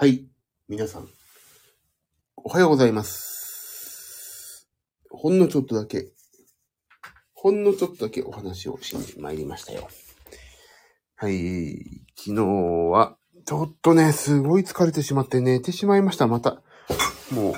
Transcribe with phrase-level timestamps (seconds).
[0.00, 0.24] はい。
[0.68, 1.08] 皆さん、
[2.36, 4.68] おはようございます。
[5.10, 6.12] ほんのちょっとだけ、
[7.34, 9.88] ほんのちょっとだけお話をしに参りましたよ。
[11.16, 12.04] はい。
[12.16, 16.28] 昨日は、ちょっとね、すごい疲れてしまって寝てしまいました。
[16.28, 16.62] また、
[17.32, 17.54] もう、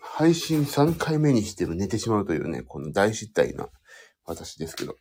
[0.00, 3.68] 配信3回目にしても寝てしまうというね、この大失態な
[4.24, 4.96] 私ですけど。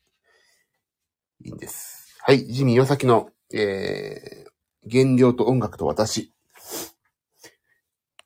[1.39, 2.17] いいんです。
[2.19, 2.47] はい。
[2.47, 4.32] ジミー岩崎の、えー、
[4.91, 6.33] 原料と音楽と私。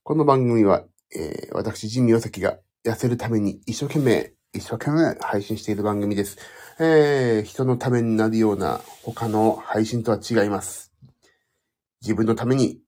[0.01, 6.37] この番組は、えー、私、ジミー岩崎が痩せるために一生懸命、一生懸命配信している番組です。
[6.79, 10.91] えー、人のためになるような他の配信とは違います。
[12.01, 12.79] 自分のために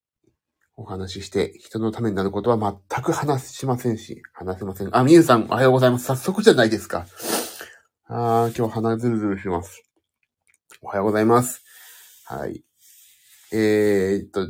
[0.75, 2.57] お話しして、人のためになることは
[2.89, 4.97] 全く話しませんし、話せません。
[4.97, 6.05] あ、みゆさん、おはようございます。
[6.05, 7.05] 早速じゃないですか。
[8.07, 9.83] あー、今日鼻ズルズルします。
[10.81, 11.63] おはようございます。
[12.25, 12.63] はい。
[13.51, 14.47] えー、っと、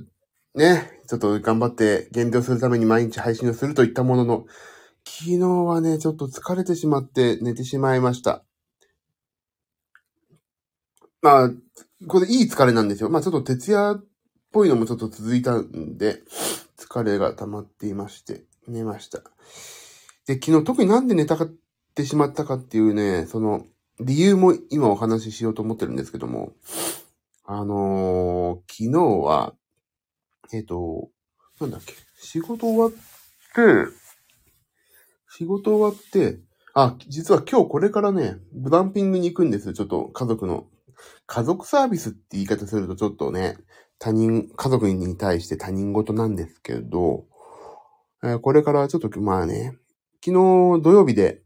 [0.55, 4.45] ね、ちょっと頑張って減量するために毎日配信をするといったものの、
[5.05, 8.43] 昨日はね、ちょっと疲れてしまって寝てしまいました。
[11.21, 11.49] まあ、
[12.07, 13.09] これいい疲れなんですよ。
[13.09, 14.05] まあちょっと徹夜っ
[14.51, 16.21] ぽいのもちょっと続いたんで、
[16.77, 19.19] 疲れが溜まっていまして、寝ました。
[20.25, 21.53] で、昨日特になんで寝たかっ
[21.95, 23.65] てしまったかっていうね、その、
[23.99, 26.53] 理由も今お話ししようと思ってるんですけども、
[27.51, 29.55] あのー昨日は、
[30.53, 31.09] えっ、と、
[31.59, 32.97] なんだっけ、仕事終わって、
[35.31, 36.41] 仕事終わって、
[36.75, 39.73] あ、実は今日これからね、グランピングに行くんですよ。
[39.73, 40.67] ちょっと家族の。
[41.25, 43.57] 家族サービスって言い方するとちょっとね、
[43.97, 47.25] 他人、家族に対して他人事なんですけど、
[48.21, 49.75] えーこれからちょっと、まあね、
[50.23, 50.29] 昨
[50.77, 51.41] 日土曜日で、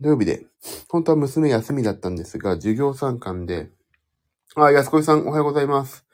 [0.00, 0.46] 土曜日で、
[0.88, 3.72] 本当は娘休みだったんですが、授業参観で、
[4.54, 6.04] あ、安子さんおはようございます。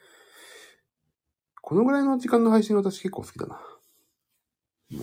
[1.61, 3.59] このぐらいの時間の配信私結構好きだな。
[4.89, 5.01] 昨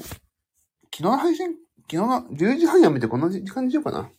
[0.97, 1.49] 日の配信、
[1.83, 4.11] 昨日の10時半やめてこの時間にしようかな。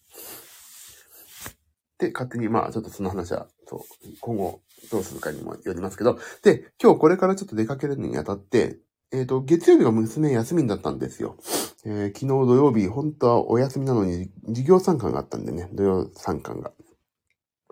[1.97, 3.79] で、勝手に、まあ、ちょっとその話は、そう、
[4.22, 4.61] 今後
[4.91, 8.77] どうするかにもよりますけど、で、今日これからちょっと出かけるのにあたって、
[9.11, 11.38] えっ、と、月曜日が娘休みだったんですよ。
[11.85, 16.72] えー昨日土曜日、本当はお休みなのに、授業参観があったんでね、土曜参観が。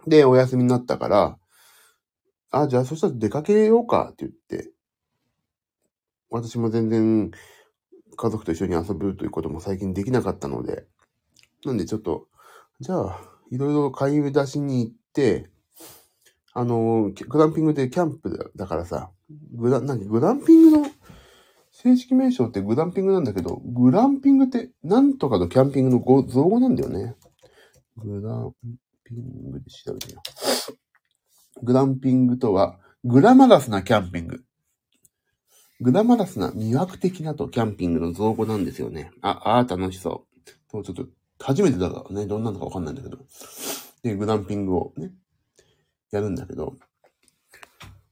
[0.08, 1.38] で、お休みになったから、
[2.52, 4.72] あ、じゃあそしたら出かけようかって言って、
[6.30, 7.32] 私も全然
[8.16, 10.86] 家族と一緒に遊ぶということも最近できなかったので、
[11.66, 12.28] なんでちょっと、
[12.80, 13.22] じゃあ、
[13.52, 15.50] いろいろ買い出しに行って、
[16.54, 19.12] あの、グランピングでキャンプだからさ、
[19.54, 20.88] グラ、なんかグランピングの
[21.72, 27.16] 正式名称ってグランピングなんだけど、グランピングってなんとかのキャンピングの造語なんだよね。
[27.98, 28.54] グラン
[29.16, 30.22] ピングで調べてみよ
[31.62, 31.66] う。
[31.66, 34.44] グランピングとは、グラマラスなキャンピング。
[35.82, 39.12] グラマラスな魅惑的なとキャンピングの造語なんですよね。
[39.22, 40.50] あ、あー楽しそう。
[40.72, 41.08] そうちょっと、
[41.40, 43.18] 初めてだからね、どんなのかわかんないんだけど。
[44.04, 45.12] で、グランピングをね、
[46.12, 46.76] やるんだけど、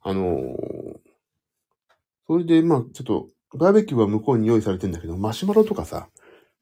[0.01, 1.03] あのー
[2.27, 6.07] それで、まあ、ちょっと、バーベキューは向こうに用意されてんだけど、マシュマロとかさ、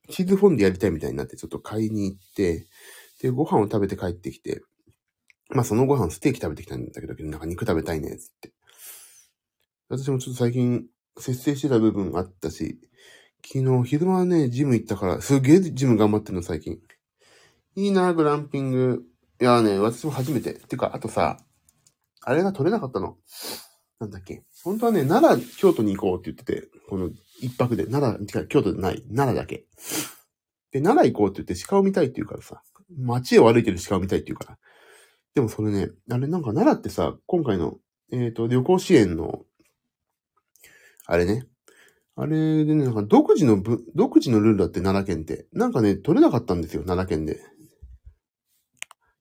[0.09, 2.67] チーズフォンデュやりたいみたいになって、ちょっと買いに行って、
[3.21, 4.61] で、ご飯を食べて帰ってきて、
[5.49, 8.51] まあ、そのご飯ステーキ食べてきたんだけど、なんか肉食べたいね、つって。
[9.89, 10.85] 私もちょっと最近、
[11.17, 12.79] 節制してた部分あったし、
[13.45, 16.79] 昨日昼間はね、ジム行ったから、すげえジム頑張ってるの、最近。
[17.75, 19.03] いいな、グランピング。
[19.41, 20.53] いやね、私も初めて。
[20.53, 21.37] てか、あとさ、
[22.21, 23.17] あれが取れなかったの。
[23.99, 24.43] なんだっけ。
[24.63, 29.65] 本当はね、奈良、京都に行こうって言ってて、この一泊で、奈良、違う、京都でない、奈良だけ。
[30.71, 32.63] で、奈良行こうって言って鹿を見たいって言うからさ、
[32.97, 34.57] 街を歩いてる鹿を見たいって言うから。
[35.33, 37.77] でもそれね、あれなんか奈良ってさ、今回の、
[38.11, 39.45] えっ、と、旅行支援の、
[41.05, 41.45] あれね。
[42.15, 45.47] あれでね、なんか独自のぶ、独自のルールだって奈良県って。
[45.53, 47.39] なんかね、取れなかったんですよ、奈良県で。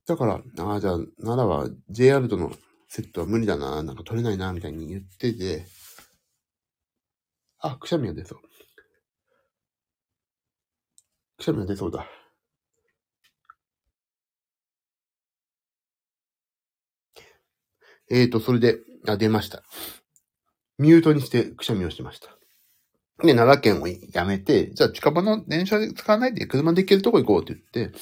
[0.07, 2.53] だから、ああ、じゃあ、奈良は JR との
[2.89, 5.67] セットは無理だな、なんか取れないな、みたいに言ってて、
[7.61, 8.39] あ、くしゃみが出そう。
[11.39, 12.07] くしゃみが出そうだ。
[18.11, 19.63] えーと、それで、あ、出ました。
[20.79, 22.29] ミュートにしてくしゃみをしてました。
[23.23, 27.99] で、奈良県をやめて、じゃあ近場の電車で使わないで車で行けるとこ行こうって言って、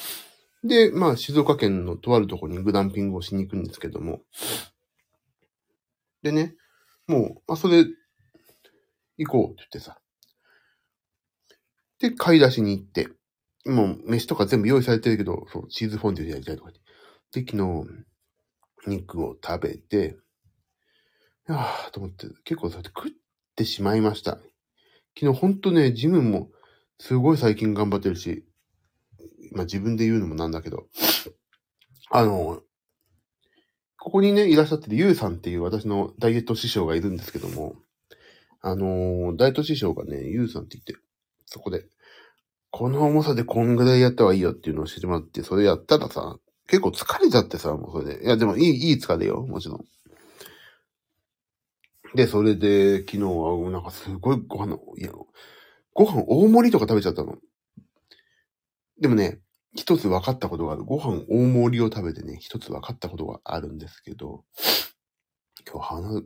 [0.65, 4.21] で、まあ、静岡県のとあるとこにグランピングをしに行くんですけども、
[6.23, 6.55] でね、
[7.07, 7.85] もう、まあ、それ、
[9.19, 9.99] 行こうって言ってさ。
[12.01, 13.09] で、買い出しに行って、
[13.67, 16.81] もう、飯とか全部用意されてるけど、そう、チーズフォンデュでやりたいとかって。
[17.43, 18.08] で、昨日、
[18.87, 20.17] 肉を食べて、
[21.49, 23.13] やーと思って、結構そうやって食っ
[23.57, 24.33] てしまいました。
[25.19, 26.51] 昨日ほんとね、ジムも
[26.99, 28.45] すごい最近頑張ってるし、
[29.53, 30.87] まあ自分で言うのもなんだけど、
[32.11, 32.63] あの、
[33.99, 37.77] ここにね、いらっしゃってるゆうさんっていう私のダイエット師匠がいるんですけども、
[38.61, 40.95] あのーダイエット師匠がね、ゆうさんって言って、
[41.47, 41.85] そこで、
[42.71, 46.39] この重さでこんぐらいやった方がいいよっていうのを教えてもらって、それやったらさ、
[46.69, 48.25] 結構疲れちゃってさ、もうそれで。
[48.25, 49.85] いや、でもいい、いい疲れよ、もちろん。
[52.15, 55.11] で、それで、昨日は、なんかすごいご飯の、いや、
[55.95, 57.37] ご飯大盛りとか食べちゃったの。
[59.01, 59.41] でもね、
[59.75, 60.85] 一つ分かったことがある。
[60.85, 64.45] ご飯大盛りを食べてね、一つ分かったことがあるんですけど、
[65.71, 66.23] 今日鼻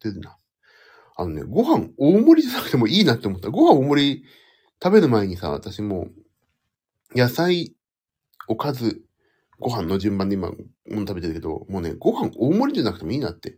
[0.00, 0.36] 出るな。
[1.16, 3.50] あのね、ご飯大盛りじゃなくてもいいなって思った。
[3.50, 4.24] ご飯大盛り
[4.82, 6.08] 食べる前にさ、私も、
[7.14, 7.74] 野菜、
[8.48, 9.02] おかず、
[9.60, 10.56] ご飯の順番で今、も
[10.88, 13.56] の食べてるけど、もうね、ご飯大盛りじゃなくてもいいなって。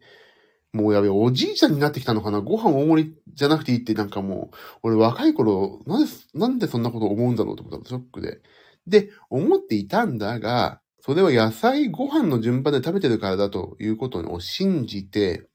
[0.72, 2.40] もうやべえ、おじいちゃんになってきたのかな？
[2.40, 8.40] ご飯大盛りじゃなくていいってなんかもう、俺若い頃、なんで、なんでそんなこと思うんだろうと思ったの、ショックで。
[8.86, 15.46] で、思っていたんだが、それは野菜ご飯の順番で食べてるからだということを信じて、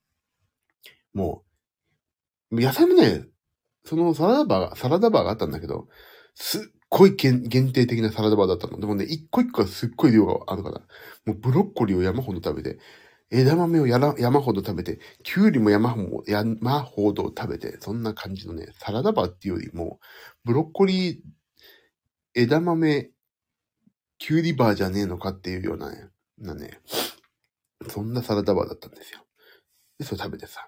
[1.14, 1.44] も
[2.52, 3.26] う、野菜もね、
[3.86, 5.88] そのサラダバーが、サラダバーがあったんだけど、
[6.36, 8.80] すっごい限定的なサラダバーだったの。
[8.80, 10.80] でもね、一個一個がすっごい量があるから、
[11.26, 12.80] もうブロッコリーを山ほど食べて、
[13.30, 20.00] 枝豆をやら山ほど食べて、きゅうりも山ほ山ほど食べて、そんな感じのね、サラダバーっていうよりも、
[20.46, 21.20] ブロッコリー、
[22.34, 23.12] 枝豆、
[24.18, 26.08] きゅうりバーじゃねえのかっていうようなね、
[26.38, 26.80] なね、
[27.90, 29.20] そんなサラダバーだったんですよ。
[30.00, 30.68] で、それ食べてさ。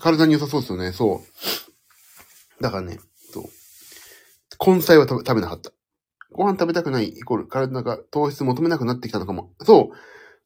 [0.00, 1.73] 体に良さそうですよね、そう。
[2.64, 2.98] だからね、
[3.30, 3.44] そう。
[4.66, 5.70] 根菜は食べなかった。
[6.32, 9.52] ご飯食べたくないイコール体が糖質求めなくなってきたのかも。
[9.60, 9.96] そう。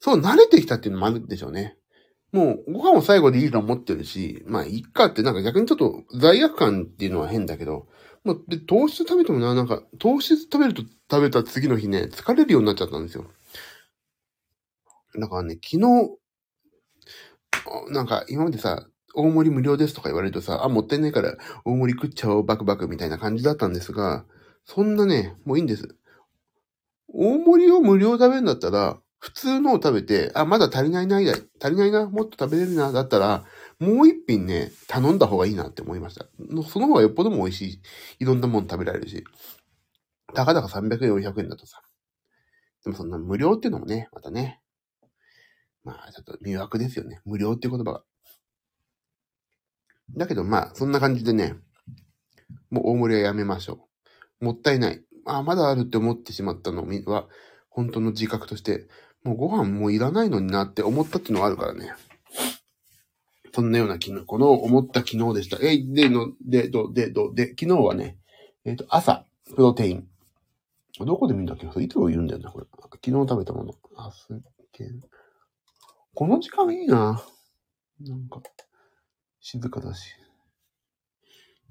[0.01, 1.77] そう、慣れてきたっていうのもあるでしょうね。
[2.33, 7.87] もう、ご飯を最後でいいと思ってるし、まあ、いっかって、なんか逆にちょっと罪悪感っていうのは変だけど、
[8.25, 13.31] まあ、で、糖質食べてもな、なんか、糖質食べると食べた次の日ね、疲れるようになっちゃったんですよ。
[15.17, 16.17] だからね、昨日、
[17.93, 18.85] なんか、今までさ、
[19.15, 21.35] 大盛り無料ですとか言われるとさ、あ、もったいないから
[21.65, 24.25] 大盛り食っちゃおう、バクバクみたいな感じだったんですが、
[24.65, 25.95] そんなね、もういいんです。
[27.07, 31.31] 大盛りを無料食べるんだったら、普通のを食べて、あ、まだ足りないな、足
[31.71, 33.43] りないな、もっと食べれるな、だったら、
[33.79, 36.25] もう一品ね、頼んだ方がいいなって思いました。
[36.69, 37.81] その方がよっぽども美味しい。
[38.19, 39.23] いろんなもの食べられるし。
[40.33, 41.81] たかだか300円、400円だとさ。
[42.83, 44.61] でもそんな無料っていうのもね、またね。
[45.83, 47.19] まあ、ちょっと迷惑ですよね。
[47.25, 48.03] 無料っていう言葉が。
[50.15, 51.55] だけどまあ、そんな感じでね、
[52.69, 53.87] もう大盛りはやめましょ
[54.41, 54.45] う。
[54.45, 55.03] もったいない。
[55.25, 57.27] あ、まだあるって思ってしまったのは、
[57.69, 58.87] 本当の自覚として、
[59.23, 61.93] もうご飯もういらないのになって思ったっていうのがあるからね。
[63.53, 65.57] そんなような昨日、この思った昨日でした。
[65.61, 68.17] えい、で、の、で、ど、で、ど、で、昨日はね、
[68.63, 70.07] えっ、と、朝、プロテイン。
[70.99, 71.67] どこで見るんだっけ？
[71.71, 72.67] それいつも言うんだよな、これ。
[72.71, 73.73] 昨日食べたもの。
[73.95, 74.37] あ、すっ
[74.73, 74.87] げえ。
[76.13, 77.23] この時間いいな。
[78.01, 78.41] なんか、
[79.51, 80.13] 静かだし。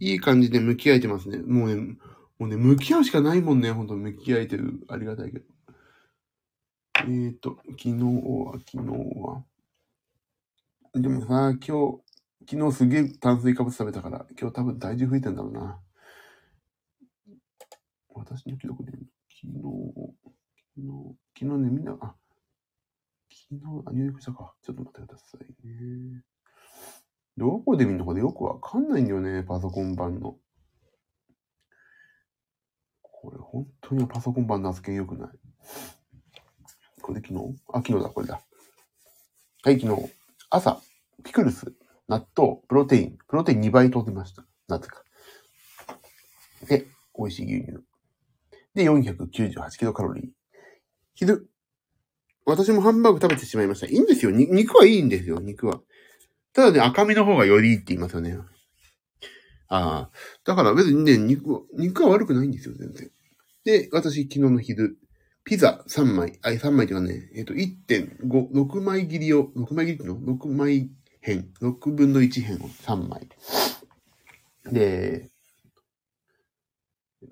[0.00, 1.38] いい感じで向き合えてますね。
[1.38, 1.96] もうね、
[2.40, 3.70] もうね、向き合うしかないもんね。
[3.70, 4.84] ほんと向き合えてる。
[4.88, 5.44] ありがたいけど。
[7.02, 9.44] えーと、昨日は、昨日は。
[10.94, 12.00] でもさ、今日、
[12.50, 15.81] 昨日すげえ炭水化物食べたから、今日多分体重増えてんだろうな。
[18.08, 19.06] 私の記録で、昨
[19.46, 19.53] 日、
[20.74, 22.17] 昨日、昨日ね、みんな、あ、
[23.31, 24.53] 昨日、あ、入力したか。
[24.62, 26.24] ちょっと待ってくださいね。
[27.38, 30.36] どこで見るのかでよくわかんないんだよね、パソコン版の。
[33.02, 35.30] これ、本当にパソコン版の扱い良くない。
[37.00, 37.56] これ昨日？
[37.72, 38.40] あ、昨日だ、これだ。
[39.62, 40.12] はい、昨日。
[40.50, 40.82] 朝、
[41.24, 41.72] ピクルス、
[42.08, 43.18] 納豆、プロテイン。
[43.28, 44.44] プロテイン2倍取ってました。
[44.66, 45.04] なぜか。
[46.66, 47.84] で、美味しい牛乳。
[48.74, 50.30] で、498キロカロリー。
[51.14, 51.50] 昼、
[52.46, 53.86] 私もハンバーグ食べてしまいました。
[53.86, 54.30] いいんですよ。
[54.30, 55.80] 肉はいいんですよ、肉は。
[56.52, 58.36] ただね、赤身の方がよりいいって言いますよね。
[59.69, 60.10] ああ。
[60.44, 63.10] だから別にね、肉は、肉は悪くないんですよ、全然。
[63.64, 64.98] で、私、昨日の昼、
[65.44, 70.90] ピザ3枚、あ、3枚というかね、えっ、と、1.5、6枚切りを、6枚切りっての ?6 枚
[71.24, 73.28] 辺、6分の1辺を3枚。
[74.72, 75.31] で、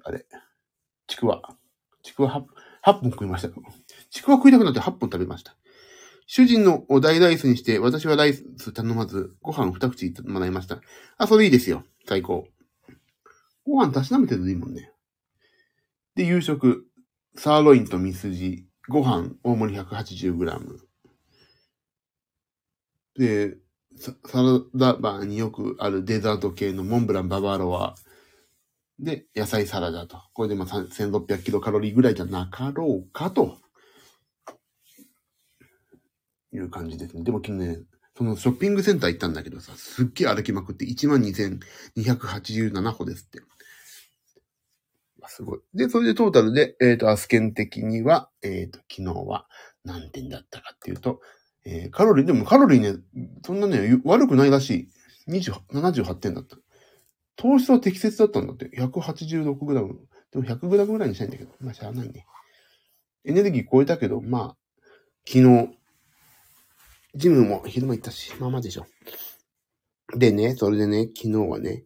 [0.04, 0.26] あれ、
[1.06, 1.56] ちくわ。
[2.02, 2.30] ちくわ
[2.84, 3.48] 8, 8本食いました。
[4.10, 5.56] ちくわ食いたくなって8本食べました。
[6.26, 10.80] 主人のお大ライスにして、私はライス頼まず、ご飯2口もらいました。
[11.18, 11.84] あ、それいいですよ。
[12.06, 12.48] 最高。
[13.64, 14.90] ご飯たしなめてるといいもんね。
[16.16, 16.86] で、夕食、
[17.36, 20.78] サーロインとミスジ、ご飯、大盛り 180g。
[23.18, 23.56] で、
[23.96, 27.94] サラダバーによくあるデザート系のモンブランババロア。
[28.98, 30.18] で、野菜サラダと。
[30.34, 33.58] これでまあ1600キロカロリーぐらいじゃなかろうかと。
[36.52, 37.24] いう感じですね。
[37.24, 37.78] でも昨日ね、
[38.16, 43.42] そのショッピングセンター行ったんだけどさ、すっげえ歩きまくって12,287歩ですって。
[45.28, 45.60] すごい。
[45.74, 49.46] で、それでトータルで、えっ、と、アスケン的には、えっ、と、昨日は
[49.84, 51.20] 何点だったかっていうと、
[51.64, 53.00] えーカロリー、でもカロリーね、
[53.44, 54.88] そんなね、悪くないらし
[55.26, 55.28] い。
[55.28, 56.56] 20 78点だった。
[57.34, 58.70] 糖質は適切だったんだって。
[58.78, 59.98] 186グラム。
[60.32, 61.50] でも100グラムぐらいにしたいんだけど。
[61.60, 62.24] まあ、しゃあないね。
[63.24, 64.56] エネルギー超えたけど、まあ、
[65.26, 65.76] 昨日、
[67.16, 68.86] ジムも昼間行ったし、まあまあでしょ。
[70.14, 71.84] でね、それでね、昨日はね、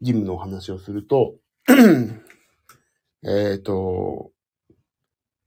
[0.00, 1.36] ジムのお話をすると、
[3.24, 4.32] えっと、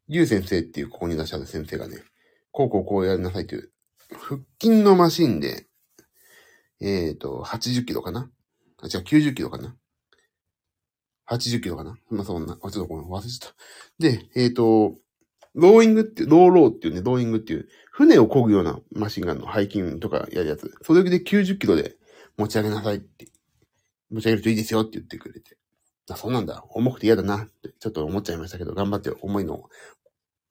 [0.07, 1.97] ゆう先生っていうここにいらっしゃる先生がね、
[2.51, 3.71] こうこうこうやりなさいという、
[4.13, 5.67] 腹筋のマシンで、
[6.79, 8.31] えっ、と、80キロかな？
[8.81, 9.75] あ、違う、90キロかな
[11.29, 11.97] ?80 キロかな？
[12.09, 13.55] まあ、そんな、ちょっとごめん、忘れちゃった。
[13.99, 14.95] で、えっ、と、
[15.57, 20.71] ローイングって、ローローっていうね、ローイングっていう、船を漕ぐようなマシンがあるの、背筋とかやるやつ。
[20.83, 21.97] それで90キロで
[22.37, 23.25] 持ち上げなさいって、
[24.11, 25.57] 持ち上げるといいですよって言ってくれて。
[26.09, 26.63] あ、そうなんだ。
[26.71, 29.69] 重くて嫌だなって、ちょっと思っちゃいましたけど、頑張って重いのを、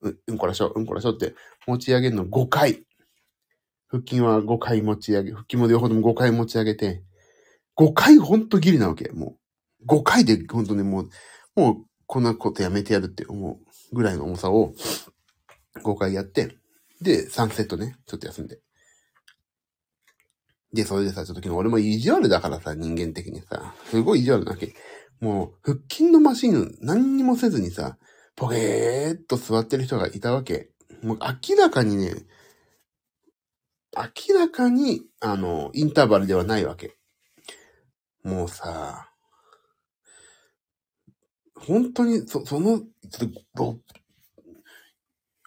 [0.01, 1.35] う、うんこらしょ、うんこらしょって
[1.67, 2.83] 持ち上げるの5回。
[3.89, 7.03] 腹筋は5回持ち上げ、腹筋も両方とも5回持ち上げて、
[7.77, 9.09] 5回ほんとギリなわけ。
[9.11, 9.37] も
[9.81, 11.09] う、5回でほんとね、もう、
[11.55, 14.73] もう、こんなことやめてやるって思うぐらいの重さを
[15.83, 16.57] 5回やって、
[17.01, 18.59] で、3セットね、ちょっと休んで。
[20.73, 24.73] で、それでさ、ちょっと昨日俺も意地悪だからさ、人間的にさ、すごい意地悪なわけ。
[25.19, 27.97] もう、腹筋のマシン何にもせずにさ、
[28.35, 30.69] ポケーっと座ってる人がいたわけ。
[31.01, 32.13] もう明らかにね、
[33.95, 36.97] 明らかに、あの、インターバルではないわけ。
[38.23, 39.09] もうさ、
[41.59, 42.81] 本当に、そ、その、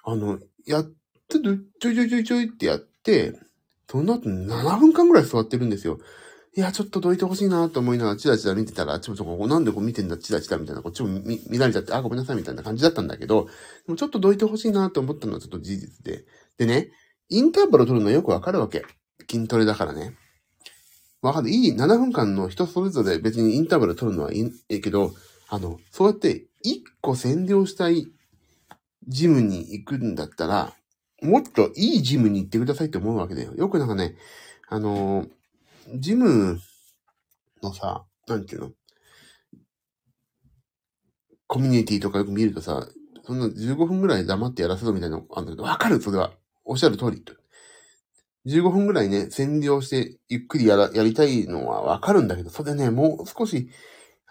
[0.05, 0.95] あの、やって、
[1.31, 3.39] ちょいちょいちょいちょいってやって、
[3.89, 5.99] その後7分間ぐらい座ってるんですよ。
[6.57, 13.47] いや、ちょっとどいてほしいなと思いながら、チラチラ見てたら、あっちもちょこなんでこう見てんだ、チラチラみたいな、こっちも見見られちゃって、あ、ごめんなさいみたいな感じだったんだけど、
[13.87, 16.25] でもちょっとどいてほしいなと思ったのはちょっと事実で。
[16.59, 16.91] でね、
[17.29, 18.85] インターバルを取るのはよくわかるわけ。
[19.31, 20.17] 筋トレだからね。
[21.23, 21.51] わかる？
[21.51, 24.41] いい、7分間の人それぞれ別にインターバルを取るのはいい
[24.71, 25.13] いいけど、
[25.51, 28.07] あの、そうやって1個占領したい
[29.09, 30.73] ジムに行くんだったら、
[31.23, 33.53] もっといいジムに行ってくださいって思うわけだよ。
[33.55, 34.15] よくなんかね、
[34.69, 35.27] あの
[35.97, 36.61] ジム
[37.63, 38.71] のさ、なんていうの？
[41.47, 42.87] コミュニティとかよく見るとさ、
[43.27, 46.01] そんな15分ぐらい黙ってやらせろみたいなのあるんだけど、わかる？
[46.01, 46.33] それは。
[46.65, 47.25] おっしゃる通り。
[48.47, 53.69] 15分ぐらいね、占領してゆっくりやら、やりたいのはわかるんだけど、それね、もう少し、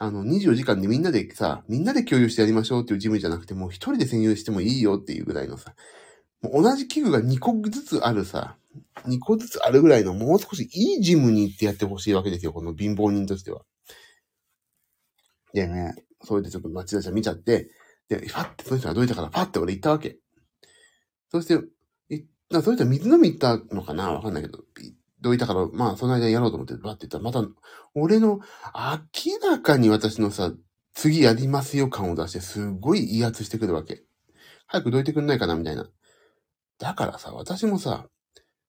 [0.01, 5.75] あの、24時間でみんなでさ、みんなで共有してやりましょうっていうジムじゃなくて、もう一人で占有してもいいよっていうぐらいのさ、
[6.41, 8.55] もう同じ器具が2個ずつあるさ、
[9.07, 13.63] 2個ずつあるぐらいのもう少しいいジムに行ってやってほしいわけですよ、この貧乏人としては。
[15.53, 17.69] でね、それでちょっと町田ちゃん見ちゃって、
[18.07, 20.17] で、ファってその人がどいたから、パって俺行ったわけ。
[21.29, 21.55] そして、
[22.09, 24.63] いなその人は水飲み行ったのかなわかんないけど、
[25.21, 27.43] どいたから、まあ、その間やろうと思って、バって言ったら、また、
[27.95, 28.39] 俺の、
[28.73, 30.51] 明らかに私のさ、
[30.93, 34.03] 次やりますよ感を出して、すごい威圧してくるわけ。
[34.67, 35.89] 早くどいてくんないかなみたいな。
[36.79, 38.07] だからさ、私もさ、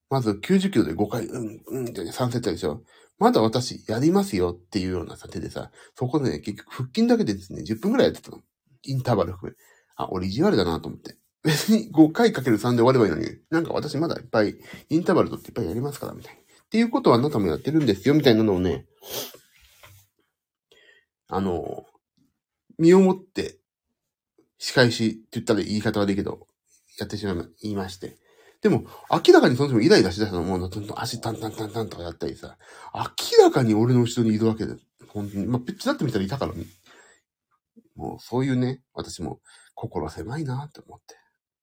[0.08, 2.82] まず90キロで5回、うん、うんって3セットでしょ。
[3.18, 8.40] まだ私やりますよっていうようなさ、手でさ、そこでね、結局腹筋だけでですね、10分くらいやってたの。
[8.82, 9.56] インターバル含め。
[9.96, 11.19] あ、俺意地悪だなと思って。
[11.42, 14.56] 別に5回かける3で終わればいいのに、なんか私まだいっぱい、
[14.90, 16.40] インターバルとっていっぱいやりますから、みたいな。
[16.40, 18.86] っていうことはあなたもやってるんですよ、みたいなのをね、
[21.28, 21.86] あの、
[22.78, 23.58] 身をもって、
[24.58, 26.46] 仕返しって言ったら言い方悪いけど、
[26.98, 28.18] やってしまい、言いまして。
[28.60, 32.58] でも、明らかにその人もイライラしだしたのもう、どんどん足タンタンタンタンとかやったりさ、
[32.94, 34.74] 明らかに俺の後ろにいるわけで、
[35.08, 35.46] 本当に。
[35.46, 36.52] まあ、ちらっと見たらいたから。
[37.96, 39.40] もう、そういうね、私も
[39.74, 41.16] 心狭いなって思って、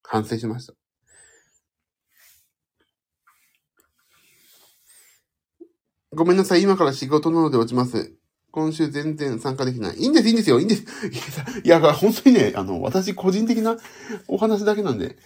[0.03, 0.73] 反省しました。
[6.11, 8.13] ごめんなさい、今から仕事なので落ちます。
[8.51, 9.97] 今週全然参加できない。
[9.97, 10.83] いいんです、いいんですよ、いいんです。
[11.63, 13.77] いや、いや本当にね、あの、私個人的な
[14.27, 15.17] お話だけなんで、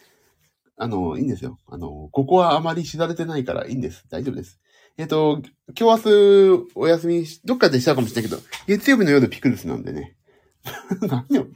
[0.75, 1.57] あの、いいんですよ。
[1.67, 4.05] あの、ここはあまり知られてないからいいんです。
[4.09, 4.59] 大丈夫です。
[4.97, 5.41] えっ、と、
[5.79, 10.17] 今日明日お休みし、どっかでしたかもしれないけど、月曜日の夜ピクルスなんでね。
[11.01, 11.47] 何を、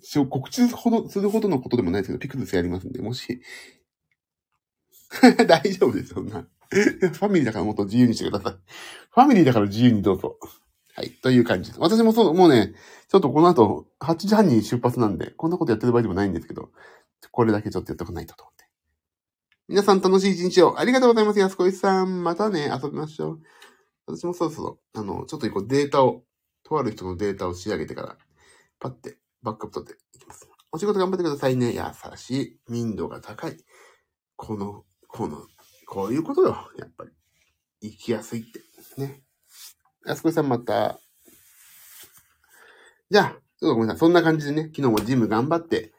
[0.00, 3.42] しょ告知ほど、するほどのことでもないですけど、ピクルスやりますんで、もし、
[5.46, 6.46] 大丈夫です、そんな。
[6.70, 8.52] ファミリーだからもっと自由にしてください。
[9.10, 10.38] ファミリーだから自由にどうぞ。
[10.94, 11.10] はい。
[11.10, 11.80] という感じです。
[11.80, 12.72] 私もそう、もうね、
[13.08, 16.70] ちょっとこの後、8時半に出発なんで、こんなことやってる場合でもないんですけど、
[17.30, 18.64] これだけちょっとやっておかないとと思って。
[19.68, 21.38] 皆さん楽しい一日をありがとうございます。
[21.38, 22.22] 安子さん。
[22.22, 23.40] またね、遊びましょう。
[24.06, 26.22] 私もそろそろ、あの、ちょっとこうデータを、
[26.62, 28.18] とある人のデータを仕上げてから、
[28.80, 30.48] パッてバックアップ取っていきます。
[30.72, 31.72] お仕事頑張ってくださいね。
[31.72, 31.82] 優
[32.16, 32.58] しい。
[32.68, 33.56] 民度が高い。
[34.36, 35.42] この、この、
[35.86, 36.68] こういうことよ。
[36.78, 37.10] やっぱり。
[37.80, 38.60] 生きやすいって。
[39.00, 39.22] ね。
[40.04, 40.98] 安子さんまた。
[43.10, 44.00] じゃあ、ちょっとごめんなさい。
[44.00, 45.92] そんな感じでね、昨日もジム頑張って、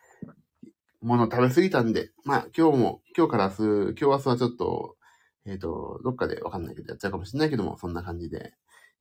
[1.02, 4.98] 物食べ過ぎたんで、まあ今日も、今日から明日、今日明日はちょっと、
[5.46, 8.54] えっ、ー、と、どっかでわかんないけどやっちゃうかもしれないけども、そんな感じで、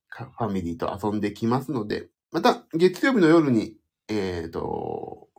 [0.07, 3.77] ファミリーと遊んできますので、また月曜日の夜に、
[4.09, 5.29] えっ、ー、と、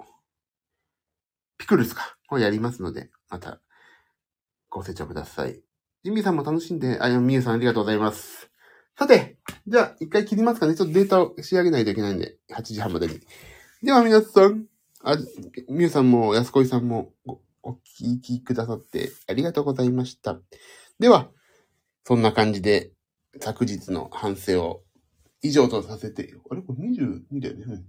[1.59, 3.61] ピクルスか、をやりますので、また、
[4.71, 5.61] ご清聴ください。
[6.05, 8.51] ジミーさんも楽しんで、あ、みゆさんありがとうございます。
[8.99, 9.37] さて、
[9.67, 10.75] じゃあ、一回切りますかね。
[10.75, 13.21] ちょっとデータを仕上げないといけないんで、8時半までに。
[13.83, 14.65] では皆さん、
[15.05, 15.19] あ、
[15.69, 20.41] みゆさんも、安子さんもお、お聞きくださってありがとうございました。
[20.99, 21.29] では、
[22.05, 22.91] そんな感じで、
[23.39, 24.86] 昨日の反省を
[25.43, 26.63] 以上とさせて、あれ？
[26.63, 27.85] これ22だよね。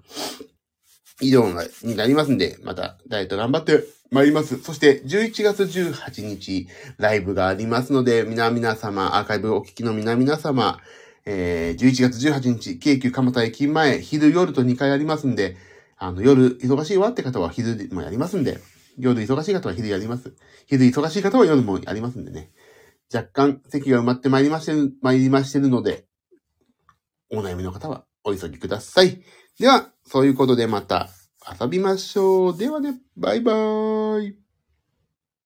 [1.22, 1.48] 以上
[1.84, 4.62] になりますんで、またダイエット頑張ってまいります。
[4.62, 10.80] そして、11月18日、ライブがありますので、皆々様、アーカイブお聞きの皆々様、
[11.26, 15.58] えー、11月18日、京急蒲田駅前、昼夜と2回ありますんで、
[15.98, 18.60] あの、夜忙しいわって方は昼もやりますんで、
[18.98, 20.36] 夜忙しい方は昼やります。
[20.68, 22.52] 昼忙しい方は夜もやりますんでね。
[23.14, 26.07] 若干席が埋まってまいりましてる、参りましてるので、
[27.30, 29.22] お悩みの方はお急ぎください。
[29.60, 31.10] では、そういうことでまた
[31.60, 32.58] 遊びましょう。
[32.58, 34.38] ではね、バイバーイ。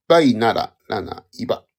[0.07, 1.70] バイなら、ラナ、イバ。